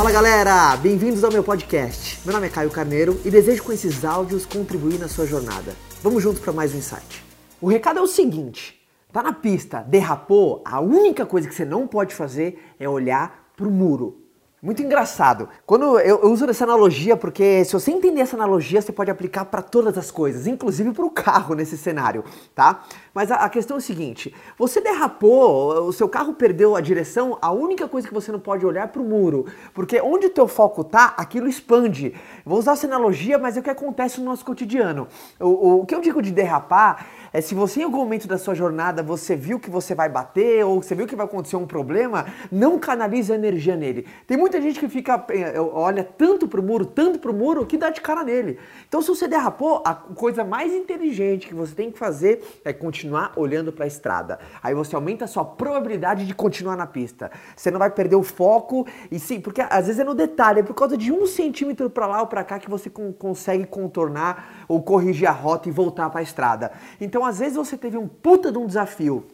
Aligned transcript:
Fala 0.00 0.12
galera, 0.12 0.78
bem-vindos 0.78 1.22
ao 1.22 1.30
meu 1.30 1.44
podcast. 1.44 2.20
Meu 2.24 2.32
nome 2.32 2.46
é 2.46 2.50
Caio 2.50 2.70
Carneiro 2.70 3.20
e 3.22 3.30
desejo 3.30 3.62
com 3.62 3.70
esses 3.70 4.02
áudios 4.02 4.46
contribuir 4.46 4.98
na 4.98 5.08
sua 5.08 5.26
jornada. 5.26 5.76
Vamos 6.02 6.22
juntos 6.22 6.40
para 6.40 6.54
mais 6.54 6.74
um 6.74 6.78
insight. 6.78 7.22
O 7.60 7.68
recado 7.68 7.98
é 7.98 8.02
o 8.02 8.06
seguinte: 8.06 8.80
tá 9.12 9.22
na 9.22 9.34
pista, 9.34 9.82
derrapou, 9.86 10.62
a 10.64 10.80
única 10.80 11.26
coisa 11.26 11.46
que 11.46 11.54
você 11.54 11.66
não 11.66 11.86
pode 11.86 12.14
fazer 12.14 12.72
é 12.80 12.88
olhar 12.88 13.52
pro 13.54 13.70
muro. 13.70 14.22
Muito 14.62 14.82
engraçado. 14.82 15.48
Quando 15.64 15.98
eu, 15.98 16.18
eu, 16.18 16.30
uso 16.30 16.44
essa 16.44 16.64
analogia, 16.64 17.16
porque 17.16 17.64
se 17.64 17.72
você 17.72 17.90
entender 17.90 18.20
essa 18.20 18.36
analogia, 18.36 18.82
você 18.82 18.92
pode 18.92 19.10
aplicar 19.10 19.46
para 19.46 19.62
todas 19.62 19.96
as 19.96 20.10
coisas, 20.10 20.46
inclusive 20.46 20.92
para 20.92 21.06
o 21.06 21.10
carro 21.10 21.54
nesse 21.54 21.78
cenário, 21.78 22.22
tá? 22.54 22.84
Mas 23.14 23.30
a, 23.30 23.36
a, 23.36 23.48
questão 23.48 23.78
é 23.78 23.78
o 23.78 23.82
seguinte: 23.82 24.34
você 24.58 24.82
derrapou, 24.82 25.88
o 25.88 25.92
seu 25.94 26.10
carro 26.10 26.34
perdeu 26.34 26.76
a 26.76 26.82
direção, 26.82 27.38
a 27.40 27.50
única 27.50 27.88
coisa 27.88 28.06
que 28.06 28.12
você 28.12 28.30
não 28.30 28.38
pode 28.38 28.66
olhar 28.66 28.84
é 28.84 28.86
para 28.86 29.00
o 29.00 29.04
muro, 29.04 29.46
porque 29.72 29.98
onde 30.02 30.26
o 30.26 30.30
teu 30.30 30.46
foco 30.46 30.84
tá, 30.84 31.14
aquilo 31.16 31.48
expande. 31.48 32.14
Vou 32.44 32.58
usar 32.58 32.72
essa 32.72 32.86
analogia, 32.86 33.38
mas 33.38 33.56
é 33.56 33.60
o 33.60 33.62
que 33.62 33.70
acontece 33.70 34.20
no 34.20 34.26
nosso 34.26 34.44
cotidiano. 34.44 35.08
O, 35.40 35.46
o, 35.46 35.80
o 35.80 35.86
que 35.86 35.94
eu 35.94 36.02
digo 36.02 36.20
de 36.20 36.30
derrapar 36.30 37.06
é 37.32 37.40
se 37.40 37.54
você 37.54 37.80
em 37.80 37.84
algum 37.84 37.98
momento 37.98 38.26
da 38.26 38.36
sua 38.36 38.54
jornada 38.54 39.02
você 39.02 39.36
viu 39.36 39.58
que 39.58 39.70
você 39.70 39.94
vai 39.94 40.08
bater 40.08 40.64
ou 40.66 40.82
você 40.82 40.94
viu 40.94 41.06
que 41.06 41.16
vai 41.16 41.24
acontecer 41.24 41.56
um 41.56 41.66
problema, 41.66 42.26
não 42.50 42.78
canalize 42.78 43.32
a 43.32 43.36
energia 43.36 43.76
nele. 43.76 44.06
Tem 44.26 44.36
muita 44.50 44.60
gente 44.60 44.80
que 44.80 44.88
fica 44.88 45.24
eh, 45.28 45.60
olha 45.60 46.02
tanto 46.02 46.48
pro 46.48 46.60
muro, 46.60 46.84
tanto 46.84 47.20
pro 47.20 47.32
muro 47.32 47.64
que 47.64 47.78
dá 47.78 47.88
de 47.88 48.00
cara 48.00 48.24
nele. 48.24 48.58
Então 48.88 49.00
se 49.00 49.06
você 49.06 49.28
derrapou, 49.28 49.80
a 49.86 49.94
coisa 49.94 50.42
mais 50.42 50.72
inteligente 50.72 51.46
que 51.46 51.54
você 51.54 51.72
tem 51.72 51.92
que 51.92 51.98
fazer 51.98 52.60
é 52.64 52.72
continuar 52.72 53.32
olhando 53.36 53.72
para 53.72 53.84
a 53.84 53.86
estrada. 53.86 54.40
Aí 54.60 54.74
você 54.74 54.96
aumenta 54.96 55.24
a 55.24 55.28
sua 55.28 55.44
probabilidade 55.44 56.26
de 56.26 56.34
continuar 56.34 56.76
na 56.76 56.86
pista. 56.86 57.30
Você 57.54 57.70
não 57.70 57.78
vai 57.78 57.90
perder 57.90 58.16
o 58.16 58.24
foco 58.24 58.84
e 59.08 59.20
sim, 59.20 59.40
porque 59.40 59.60
às 59.60 59.86
vezes 59.86 60.00
é 60.00 60.04
no 60.04 60.14
detalhe, 60.16 60.60
é 60.60 60.62
por 60.64 60.74
causa 60.74 60.96
de 60.96 61.12
um 61.12 61.26
centímetro 61.28 61.88
para 61.88 62.08
lá 62.08 62.20
ou 62.22 62.26
para 62.26 62.42
cá 62.42 62.58
que 62.58 62.68
você 62.68 62.90
consegue 62.90 63.66
contornar 63.66 64.64
ou 64.66 64.82
corrigir 64.82 65.28
a 65.28 65.32
rota 65.32 65.68
e 65.68 65.72
voltar 65.72 66.10
para 66.10 66.18
a 66.18 66.22
estrada. 66.24 66.72
Então, 67.00 67.24
às 67.24 67.38
vezes 67.38 67.56
você 67.56 67.76
teve 67.76 67.96
um 67.96 68.08
puta 68.08 68.50
de 68.50 68.58
um 68.58 68.66
desafio, 68.66 69.24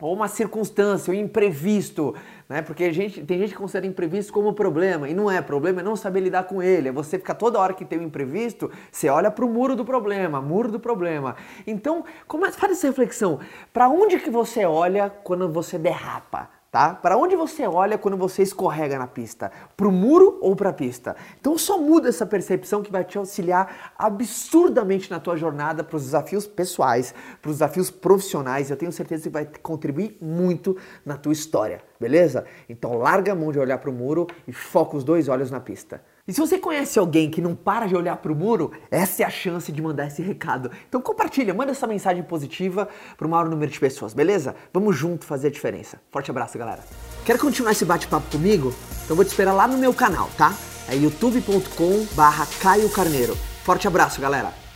ou 0.00 0.14
uma 0.14 0.28
circunstância, 0.28 1.12
um 1.12 1.14
imprevisto, 1.14 2.14
né? 2.48 2.62
Porque 2.62 2.92
gente, 2.92 3.20
tem 3.24 3.38
gente 3.38 3.50
que 3.50 3.58
considera 3.58 3.86
imprevisto 3.86 4.32
como 4.32 4.52
problema, 4.52 5.08
e 5.08 5.14
não 5.14 5.30
é. 5.30 5.42
Problema 5.42 5.80
é 5.80 5.82
não 5.82 5.96
saber 5.96 6.20
lidar 6.20 6.44
com 6.44 6.62
ele. 6.62 6.88
É 6.88 6.92
você 6.92 7.18
ficar 7.18 7.34
toda 7.34 7.58
hora 7.58 7.74
que 7.74 7.84
tem 7.84 7.98
um 7.98 8.02
imprevisto, 8.02 8.70
você 8.92 9.08
olha 9.08 9.30
para 9.30 9.44
o 9.44 9.48
muro 9.48 9.74
do 9.74 9.84
problema, 9.84 10.40
muro 10.40 10.70
do 10.70 10.78
problema. 10.78 11.34
Então, 11.66 12.04
como 12.26 12.46
é, 12.46 12.52
faz 12.52 12.72
essa 12.72 12.86
reflexão. 12.86 13.40
Para 13.72 13.88
onde 13.88 14.18
que 14.20 14.30
você 14.30 14.64
olha 14.64 15.10
quando 15.10 15.50
você 15.50 15.78
derrapa? 15.78 16.57
Tá? 16.70 16.94
Para 16.94 17.16
onde 17.16 17.34
você 17.34 17.66
olha 17.66 17.98
quando 17.98 18.16
você 18.16 18.42
escorrega 18.42 18.98
na 18.98 19.06
pista? 19.06 19.50
Para 19.76 19.88
o 19.88 19.92
muro 19.92 20.38
ou 20.40 20.54
para 20.54 20.70
a 20.70 20.72
pista? 20.72 21.16
Então 21.40 21.56
só 21.56 21.78
muda 21.78 22.08
essa 22.08 22.26
percepção 22.26 22.82
que 22.82 22.92
vai 22.92 23.04
te 23.04 23.18
auxiliar 23.18 23.92
absurdamente 23.98 25.10
na 25.10 25.20
tua 25.20 25.36
jornada 25.36 25.82
para 25.82 25.96
os 25.96 26.04
desafios 26.04 26.46
pessoais, 26.46 27.14
para 27.40 27.50
os 27.50 27.56
desafios 27.56 27.90
profissionais. 27.90 28.70
Eu 28.70 28.76
tenho 28.76 28.92
certeza 28.92 29.24
que 29.24 29.30
vai 29.30 29.48
contribuir 29.62 30.16
muito 30.20 30.76
na 31.04 31.16
tua 31.16 31.32
história, 31.32 31.82
beleza? 31.98 32.44
Então 32.68 32.96
larga 32.98 33.32
a 33.32 33.34
mão 33.34 33.52
de 33.52 33.58
olhar 33.58 33.78
para 33.78 33.90
o 33.90 33.92
muro 33.92 34.26
e 34.46 34.52
foca 34.52 34.96
os 34.96 35.04
dois 35.04 35.28
olhos 35.28 35.50
na 35.50 35.60
pista. 35.60 36.02
E 36.28 36.32
se 36.34 36.40
você 36.42 36.58
conhece 36.58 36.98
alguém 36.98 37.30
que 37.30 37.40
não 37.40 37.54
para 37.54 37.86
de 37.86 37.96
olhar 37.96 38.18
para 38.18 38.30
o 38.30 38.36
muro, 38.36 38.70
essa 38.90 39.22
é 39.22 39.24
a 39.26 39.30
chance 39.30 39.72
de 39.72 39.80
mandar 39.80 40.08
esse 40.08 40.20
recado. 40.20 40.70
Então 40.86 41.00
compartilha, 41.00 41.54
manda 41.54 41.70
essa 41.70 41.86
mensagem 41.86 42.22
positiva 42.22 42.86
para 43.16 43.26
o 43.26 43.30
maior 43.30 43.48
número 43.48 43.72
de 43.72 43.80
pessoas, 43.80 44.12
beleza? 44.12 44.54
Vamos 44.70 44.94
junto 44.94 45.24
fazer 45.24 45.48
a 45.48 45.50
diferença. 45.50 45.98
Forte 46.10 46.30
abraço, 46.30 46.58
galera. 46.58 46.84
Quer 47.24 47.38
continuar 47.38 47.72
esse 47.72 47.86
bate-papo 47.86 48.30
comigo? 48.30 48.74
Então 49.06 49.16
vou 49.16 49.24
te 49.24 49.28
esperar 49.28 49.54
lá 49.54 49.66
no 49.66 49.78
meu 49.78 49.94
canal, 49.94 50.28
tá? 50.36 50.54
É 50.86 50.94
youtube.com/barra 50.94 52.46
Caio 52.60 52.90
Carneiro. 52.90 53.34
Forte 53.64 53.88
abraço, 53.88 54.20
galera. 54.20 54.67